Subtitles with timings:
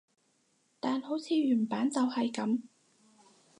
[0.79, 2.61] 但好似原版就係噉